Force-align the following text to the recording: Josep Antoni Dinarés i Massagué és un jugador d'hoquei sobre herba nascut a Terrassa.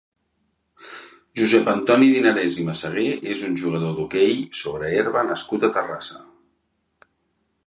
Josep 1.41 1.69
Antoni 1.73 2.07
Dinarés 2.15 2.57
i 2.63 2.67
Massagué 2.71 3.05
és 3.35 3.45
un 3.51 3.61
jugador 3.65 3.95
d'hoquei 4.01 4.35
sobre 4.63 4.93
herba 4.97 5.27
nascut 5.31 5.69
a 5.71 5.75
Terrassa. 5.79 6.23